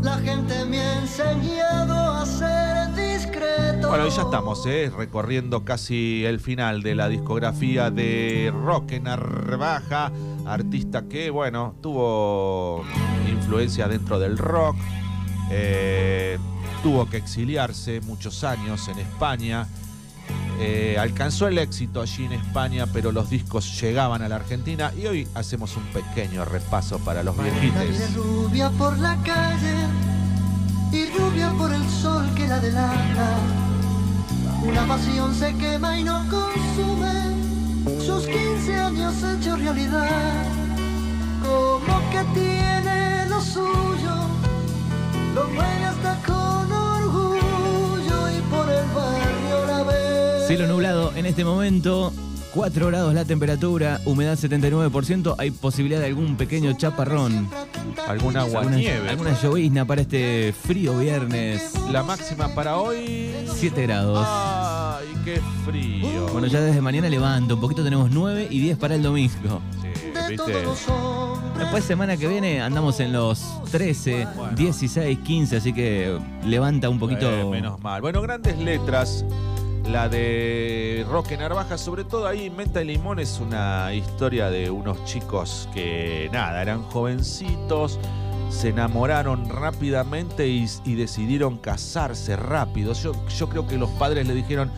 La 0.00 0.14
gente 0.18 0.64
me 0.64 0.78
ha 0.78 1.00
enseñado 1.00 1.94
a 2.12 2.24
ser 2.24 2.94
discreto. 2.94 3.88
Bueno, 3.88 4.06
y 4.06 4.10
ya 4.10 4.22
estamos, 4.22 4.64
¿eh? 4.66 4.92
recorriendo 4.96 5.64
casi 5.64 6.24
el 6.24 6.38
final 6.38 6.82
de 6.82 6.94
la 6.94 7.08
discografía 7.08 7.90
de 7.90 8.52
Roque 8.64 9.00
Narvaja, 9.00 10.12
artista 10.46 11.02
que, 11.08 11.30
bueno, 11.30 11.74
tuvo 11.80 12.84
influencia 13.30 13.88
dentro 13.88 14.18
del 14.18 14.38
rock, 14.38 14.76
eh, 15.50 16.38
tuvo 16.82 17.08
que 17.08 17.18
exiliarse 17.18 18.00
muchos 18.02 18.44
años 18.44 18.88
en 18.88 18.98
España, 18.98 19.66
eh, 20.60 20.96
alcanzó 20.98 21.48
el 21.48 21.58
éxito 21.58 22.00
allí 22.00 22.24
en 22.24 22.32
España, 22.32 22.86
pero 22.92 23.10
los 23.10 23.30
discos 23.30 23.80
llegaban 23.80 24.22
a 24.22 24.28
la 24.28 24.36
Argentina 24.36 24.92
y 24.96 25.06
hoy 25.06 25.28
hacemos 25.34 25.76
un 25.76 25.84
pequeño 25.86 26.44
repaso 26.44 26.98
para 27.00 27.22
los 27.22 27.36
viejites. 27.36 28.14
rubia 28.14 28.70
por 28.70 28.98
la 28.98 29.16
calle 29.22 29.74
y 30.92 31.06
rubia 31.18 31.50
por 31.52 31.72
el 31.72 31.88
sol 31.88 32.26
que 32.36 32.46
la 32.46 32.60
delata. 32.60 33.38
Una 34.62 34.86
pasión 34.86 35.34
se 35.34 35.52
quema 35.56 35.98
y 35.98 36.04
no 36.04 36.20
consume 36.28 37.31
sus 38.04 38.26
15 38.26 38.74
años 38.74 39.14
hecho 39.22 39.56
realidad. 39.56 40.44
Como 41.42 42.10
que 42.10 42.24
tiene 42.34 43.26
lo 43.28 43.40
suyo, 43.40 44.14
lo 45.34 45.44
mueve 45.48 45.84
hasta 45.84 46.20
con 46.26 46.72
orgullo 46.72 48.30
y 48.30 48.40
por 48.50 48.68
el 48.70 48.86
barrio 48.94 49.66
la 49.66 49.82
ve. 49.84 50.44
Cielo 50.46 50.66
nublado 50.68 51.12
en 51.16 51.26
este 51.26 51.44
momento. 51.44 52.12
4 52.54 52.88
grados 52.88 53.14
la 53.14 53.24
temperatura, 53.24 53.98
humedad 54.04 54.36
79%, 54.38 55.36
hay 55.38 55.50
posibilidad 55.52 56.00
de 56.00 56.06
algún 56.08 56.36
pequeño 56.36 56.74
chaparrón. 56.76 57.48
Algún 58.06 58.36
agua 58.36 58.60
Alguna, 58.60 58.76
nieve. 58.76 59.08
alguna 59.08 59.40
llovizna 59.40 59.86
para 59.86 60.02
este 60.02 60.52
frío 60.52 60.98
viernes. 60.98 61.72
La 61.90 62.02
máxima 62.02 62.48
para 62.54 62.76
hoy. 62.76 63.30
7 63.54 63.82
grados. 63.86 64.26
¡Ay, 64.28 64.71
qué 65.24 65.40
frío! 65.64 66.28
Bueno, 66.32 66.46
ya 66.46 66.60
desde 66.60 66.80
mañana 66.80 67.08
levanto, 67.08 67.54
un 67.54 67.60
poquito 67.60 67.82
tenemos 67.82 68.10
9 68.10 68.48
y 68.50 68.60
10 68.60 68.78
para 68.78 68.94
el 68.94 69.02
domingo. 69.02 69.60
Sí, 69.80 69.88
¿viste? 70.28 70.52
Después 71.58 71.84
semana 71.84 72.16
que 72.16 72.26
viene 72.26 72.60
andamos 72.60 72.98
en 73.00 73.12
los 73.12 73.62
13, 73.70 74.26
16, 74.56 75.18
15, 75.18 75.56
así 75.56 75.72
que 75.72 76.18
levanta 76.44 76.88
un 76.88 76.98
poquito. 76.98 77.30
Eh, 77.30 77.44
menos 77.44 77.80
mal. 77.80 78.00
Bueno, 78.00 78.20
grandes 78.22 78.58
letras. 78.58 79.24
La 79.90 80.08
de 80.08 81.04
Roque 81.10 81.36
Narvaja, 81.36 81.76
sobre 81.76 82.04
todo 82.04 82.28
ahí, 82.28 82.50
Menta 82.50 82.82
y 82.82 82.84
Limón 82.84 83.18
es 83.18 83.40
una 83.40 83.92
historia 83.92 84.48
de 84.48 84.70
unos 84.70 85.04
chicos 85.04 85.68
que, 85.74 86.30
nada, 86.32 86.62
eran 86.62 86.82
jovencitos, 86.84 87.98
se 88.52 88.68
enamoraron 88.68 89.48
rápidamente 89.48 90.46
y, 90.46 90.66
y 90.84 90.94
decidieron 90.94 91.58
casarse 91.58 92.36
rápido. 92.36 92.92
Yo, 92.92 93.12
yo 93.28 93.48
creo 93.48 93.66
que 93.66 93.78
los 93.78 93.90
padres 93.90 94.26
le 94.28 94.34
dijeron, 94.34 94.70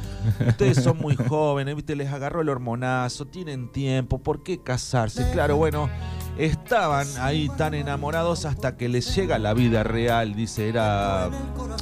ustedes 0.46 0.82
son 0.82 0.98
muy 0.98 1.16
jóvenes, 1.28 1.74
¿viste? 1.76 1.96
les 1.96 2.12
agarró 2.12 2.40
el 2.40 2.48
hormonazo, 2.48 3.26
tienen 3.26 3.70
tiempo, 3.70 4.18
¿por 4.18 4.42
qué 4.42 4.58
casarse? 4.62 5.30
Claro, 5.32 5.56
bueno, 5.56 5.90
estaban 6.38 7.06
ahí 7.20 7.48
tan 7.56 7.74
enamorados 7.74 8.44
hasta 8.44 8.76
que 8.76 8.88
les 8.88 9.14
llega 9.14 9.38
la 9.38 9.54
vida 9.54 9.82
real, 9.82 10.34
dice, 10.34 10.68
era 10.68 11.30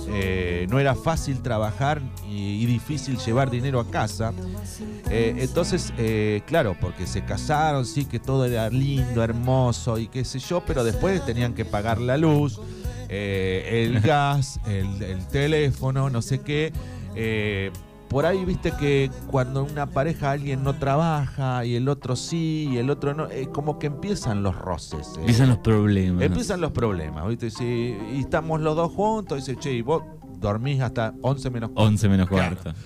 eh, 0.09 0.67
no 0.69 0.79
era 0.79 0.95
fácil 0.95 1.41
trabajar 1.43 2.03
y, 2.29 2.63
y 2.63 2.67
difícil 2.67 3.17
llevar 3.19 3.51
dinero 3.51 3.81
a 3.81 3.91
casa. 3.91 4.33
Eh, 5.11 5.37
entonces, 5.39 5.93
eh, 5.99 6.43
claro, 6.47 6.77
porque 6.81 7.07
se 7.07 7.25
casaron, 7.25 7.87
sí, 7.87 8.05
que 8.05 8.19
todo 8.19 8.45
era 8.45 8.69
lindo, 8.69 9.23
hermoso 9.23 9.99
y 9.99 10.09
qué 10.09 10.25
sé 10.25 10.39
yo, 10.39 10.63
pero 10.67 10.85
después 10.85 11.25
tenían 11.25 11.55
que 11.55 11.65
pagar 11.65 12.01
la 12.01 12.17
luz, 12.17 12.61
el 13.09 14.01
gas, 14.05 14.61
el, 14.67 15.03
el 15.03 15.27
teléfono, 15.29 16.11
no 16.11 16.23
sé 16.23 16.41
qué. 16.41 16.73
Por 18.13 18.27
ahí 18.27 18.45
viste 18.45 18.73
que 18.73 19.11
cuando 19.31 19.65
una 19.65 19.87
pareja 19.87 20.31
alguien 20.33 20.63
no 20.63 20.75
trabaja 20.75 21.65
y 21.65 21.75
el 21.77 21.89
otro 21.89 22.15
sí 22.15 22.69
y 22.71 22.77
el 22.77 22.91
otro 22.91 23.15
no, 23.15 23.29
eh, 23.31 23.49
como 23.53 23.79
que 23.79 23.87
empiezan 23.89 24.43
los 24.43 24.55
roces. 24.55 25.09
eh. 25.17 25.21
Empiezan 25.21 25.49
los 25.49 25.59
problemas. 25.59 26.23
Empiezan 26.23 26.61
los 26.61 26.73
problemas, 26.73 27.27
¿viste? 27.29 27.51
Si, 27.51 27.65
y 27.65 28.21
estamos 28.21 28.61
los 28.61 28.77
dos 28.77 28.93
juntos, 28.93 29.39
dice, 29.39 29.59
che, 29.59 29.73
y 29.73 29.83
vos 29.83 30.03
dormís 30.39 30.81
hasta 30.83 31.15
11 31.23 31.51
menos 31.51 31.71
cuarto. 31.71 31.89
11 31.89 32.09
menos 32.09 32.29
Claro. 32.29 32.57
cuarto. 32.63 32.79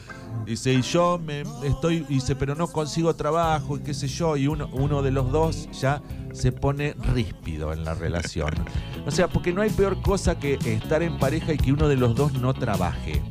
Dice, 0.44 0.74
y 0.74 0.82
yo 0.82 1.18
me 1.18 1.42
estoy, 1.64 2.00
dice, 2.00 2.36
pero 2.36 2.54
no 2.54 2.68
consigo 2.68 3.14
trabajo 3.16 3.78
y 3.78 3.80
qué 3.80 3.94
sé 3.94 4.06
yo, 4.06 4.36
y 4.36 4.46
uno, 4.46 4.68
uno 4.74 5.02
de 5.02 5.10
los 5.10 5.32
dos 5.32 5.68
ya 5.72 6.02
se 6.32 6.52
pone 6.52 6.94
ríspido 7.14 7.72
en 7.72 7.84
la 7.84 7.94
relación. 7.94 8.50
O 9.06 9.10
sea, 9.10 9.26
porque 9.28 9.52
no 9.52 9.62
hay 9.62 9.70
peor 9.70 10.00
cosa 10.02 10.38
que 10.38 10.58
estar 10.62 11.02
en 11.02 11.18
pareja 11.18 11.52
y 11.54 11.56
que 11.56 11.72
uno 11.72 11.88
de 11.88 11.96
los 11.96 12.14
dos 12.14 12.34
no 12.34 12.54
trabaje. 12.54 13.22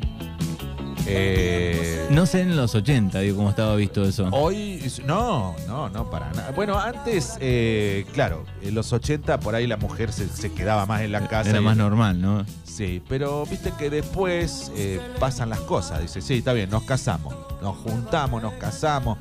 Eh, 1.08 2.08
No 2.12 2.26
sé 2.26 2.42
en 2.42 2.56
los 2.56 2.74
80, 2.76 3.20
digo, 3.20 3.38
cómo 3.38 3.50
estaba 3.50 3.76
visto 3.76 4.04
eso. 4.06 4.28
Hoy, 4.32 4.82
no, 5.06 5.56
no, 5.68 5.90
no, 5.90 6.10
para 6.10 6.32
nada. 6.34 6.52
Bueno, 6.52 6.80
antes, 6.80 7.38
eh, 7.40 8.06
claro, 8.14 8.44
en 8.62 8.76
los 8.76 8.92
80 8.94 9.40
por 9.40 9.56
ahí 9.56 9.68
la 9.68 9.78
mujer 9.78 10.12
se, 10.12 10.28
se 10.28 10.52
quedaba 10.52 10.86
más 10.86 11.02
en 11.02 11.12
la 11.12 11.28
casa. 11.28 11.50
Era 11.50 11.60
y- 11.62 11.64
más 11.64 11.78
normal, 11.78 12.22
¿no? 12.22 12.46
Sí, 12.64 13.02
pero 13.08 13.46
viste 13.46 13.72
que 13.78 13.90
después 13.90 14.72
eh, 14.76 15.00
pasan 15.20 15.50
las 15.50 15.60
cosas. 15.62 16.02
Dice, 16.02 16.22
sí, 16.22 16.36
está 16.36 16.54
bien, 16.54 16.70
nos 16.70 16.84
casamos, 16.84 17.34
nos 17.62 17.78
juntamos, 17.78 18.42
nos 18.42 18.54
casamos, 18.56 19.18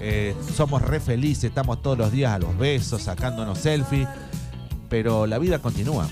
eh, 0.00 0.34
somos 0.56 0.82
re 0.82 1.00
felices, 1.00 1.44
estamos 1.44 1.80
todos 1.82 1.96
los 1.98 2.12
días 2.12 2.32
a 2.32 2.38
los 2.38 2.56
besos, 2.58 3.02
sacándonos 3.02 3.58
selfies, 3.58 4.08
pero 4.88 5.26
la 5.26 5.38
vida 5.38 5.58
continúa. 5.60 6.06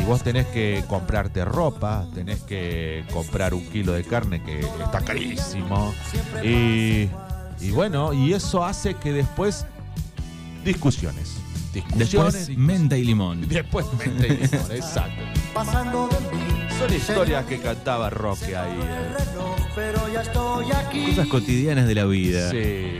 Y 0.00 0.04
vos 0.04 0.22
tenés 0.22 0.46
que 0.46 0.84
comprarte 0.88 1.44
ropa, 1.44 2.06
tenés 2.14 2.40
que 2.42 3.04
comprar 3.12 3.54
un 3.54 3.64
kilo 3.70 3.92
de 3.92 4.02
carne 4.04 4.42
que 4.42 4.60
está 4.60 5.00
carísimo. 5.04 5.94
Y, 6.42 7.08
y 7.60 7.70
bueno, 7.72 8.12
y 8.12 8.32
eso 8.34 8.64
hace 8.64 8.94
que 8.94 9.12
después 9.12 9.66
discusiones. 10.64 11.36
Discusiones. 11.72 12.34
Después, 12.34 12.58
menta 12.58 12.96
y 12.96 13.04
limón. 13.04 13.48
Después 13.48 13.86
mente 13.98 14.26
y 14.28 14.30
limón, 14.46 14.72
exacto. 14.72 15.22
pasando. 15.52 16.08
Son 16.78 16.92
historias 16.92 17.44
que 17.46 17.60
cantaba 17.60 18.10
Roque 18.10 18.56
ahí. 18.56 18.78
eh. 19.76 19.94
Cosas 21.10 21.26
cotidianas 21.28 21.86
de 21.86 21.94
la 21.94 22.04
vida. 22.04 22.50
Sí. 22.50 22.98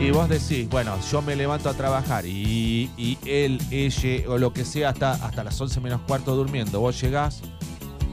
Y 0.00 0.10
vos 0.10 0.28
decís, 0.28 0.68
bueno, 0.68 0.96
yo 1.10 1.22
me 1.22 1.36
levanto 1.36 1.68
a 1.68 1.74
trabajar 1.74 2.26
y, 2.26 2.90
y 2.96 3.18
él, 3.24 3.60
ella 3.70 4.28
o 4.28 4.36
lo 4.36 4.52
que 4.52 4.64
sea 4.64 4.88
hasta, 4.90 5.12
hasta 5.12 5.44
las 5.44 5.60
11 5.60 5.80
menos 5.80 6.00
cuarto 6.08 6.34
durmiendo. 6.34 6.80
Vos 6.80 7.00
llegás 7.00 7.40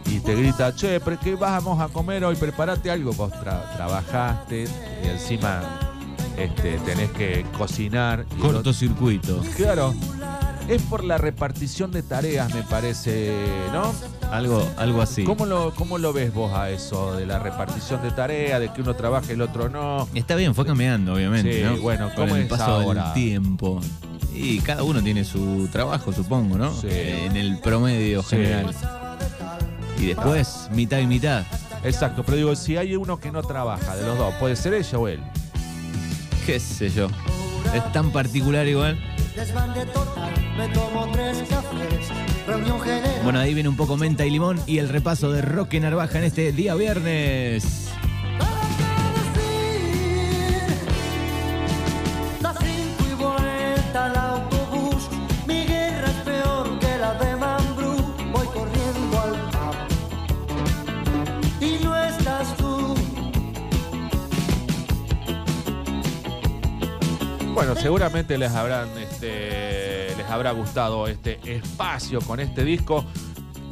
y 0.06 0.20
te 0.20 0.36
grita, 0.36 0.76
che, 0.76 1.00
¿pero 1.00 1.20
qué 1.20 1.36
vamos 1.36 1.80
a 1.82 1.88
comer 1.88 2.24
hoy? 2.26 2.36
Prepárate 2.36 2.92
algo. 2.92 3.12
Vos 3.14 3.32
tra- 3.32 3.76
trabajaste 3.76 4.66
y 5.04 5.08
encima 5.08 5.62
este, 6.38 6.78
tenés 6.80 7.10
que 7.12 7.44
cocinar. 7.58 8.26
Cortocircuito. 8.40 9.42
Claro, 9.58 9.96
Es 10.68 10.84
por 10.84 11.04
la 11.04 11.18
repartición 11.18 11.90
de 11.92 12.04
tareas, 12.04 12.54
me 12.54 12.62
parece, 12.62 13.34
¿no? 13.74 13.92
Algo, 14.32 14.68
algo 14.78 15.02
así. 15.02 15.24
¿Cómo 15.24 15.46
lo, 15.46 15.74
¿Cómo 15.74 15.98
lo 15.98 16.14
ves 16.14 16.32
vos 16.34 16.54
a 16.54 16.70
eso 16.70 17.16
de 17.16 17.26
la 17.26 17.40
repartición 17.40 18.02
de 18.04 18.12
tareas, 18.12 18.60
de 18.60 18.72
que 18.72 18.82
uno 18.82 18.94
trabaje 18.96 19.32
y 19.32 19.36
el 19.36 19.42
otro 19.42 19.70
no? 19.70 20.08
Está 20.14 20.36
bien, 20.36 20.54
fue 20.54 20.66
cambiando, 20.66 21.14
obviamente, 21.14 21.52
Sí, 21.52 21.64
¿no? 21.64 21.78
bueno, 21.82 22.08
Con 22.14 22.26
¿cómo 22.26 22.36
el 22.36 22.44
es 22.44 22.48
paso 22.48 22.64
ahora? 22.66 23.06
del 23.06 23.14
tiempo. 23.14 23.82
Y 24.34 24.60
cada 24.60 24.84
uno 24.84 25.02
tiene 25.02 25.24
su 25.26 25.68
trabajo, 25.72 26.14
supongo, 26.14 26.58
¿no? 26.58 26.72
Sí. 26.74 26.88
Eh, 26.90 27.26
En 27.26 27.36
el 27.38 27.60
promedio 27.60 28.22
Sí. 28.22 28.30
general. 28.38 28.68
Y 30.00 30.06
después, 30.08 30.70
mitad 30.74 31.00
y 31.00 31.08
mitad. 31.08 31.44
Exacto, 31.84 32.24
pero 32.24 32.38
digo, 32.38 32.56
si 32.56 32.78
hay 32.78 32.96
uno 32.96 33.20
que 33.20 33.32
no 33.32 33.42
trabaja 33.42 33.96
de 33.96 34.06
los 34.06 34.18
dos, 34.18 34.34
¿puede 34.36 34.56
ser 34.56 34.76
ella 34.76 34.98
o 35.00 35.08
él? 35.08 35.20
Qué 36.46 36.60
sé 36.60 36.90
yo. 36.90 37.08
Es 37.74 37.92
tan 37.92 38.12
particular 38.12 38.68
igual. 38.68 38.98
Desbande 39.36 39.86
total, 39.88 40.32
me 40.58 40.68
tomo 40.70 41.10
tres 41.12 41.44
cafés. 41.50 42.10
Bueno, 43.24 43.40
ahí 43.40 43.54
viene 43.54 43.70
un 43.70 43.76
poco 43.76 43.98
menta 43.98 44.26
y 44.26 44.30
limón 44.30 44.60
y 44.66 44.80
el 44.80 44.90
repaso 44.90 45.32
de 45.32 45.42
Roque 45.42 45.80
Narvaja 45.80 46.18
en 46.20 46.24
este 46.26 46.52
día 46.52 46.76
viernes. 46.76 47.90
Bueno, 67.60 67.76
seguramente 67.76 68.38
les 68.38 68.54
habrán, 68.54 68.88
este, 68.98 69.89
les 70.30 70.36
habrá 70.36 70.52
gustado 70.52 71.08
este 71.08 71.40
espacio 71.44 72.22
con 72.22 72.40
este 72.40 72.64
disco 72.64 73.04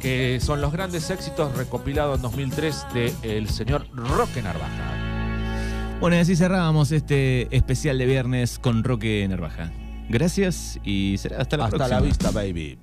que 0.00 0.40
son 0.40 0.60
los 0.60 0.72
grandes 0.72 1.08
éxitos 1.08 1.56
recopilados 1.56 2.16
en 2.16 2.22
2003 2.22 2.86
de 2.94 3.14
el 3.22 3.48
señor 3.48 3.86
Roque 3.92 4.42
Narvaja. 4.42 5.96
Bueno, 6.00 6.16
y 6.16 6.18
así 6.18 6.34
cerrábamos 6.34 6.90
este 6.90 7.54
especial 7.56 7.96
de 7.98 8.06
viernes 8.06 8.58
con 8.58 8.82
Roque 8.82 9.24
Narvaja. 9.28 9.70
Gracias 10.08 10.80
y 10.82 11.14
será 11.18 11.40
hasta 11.40 11.56
la 11.56 11.66
Hasta 11.66 11.76
próxima. 11.76 12.00
la 12.00 12.04
vista, 12.04 12.30
baby. 12.32 12.78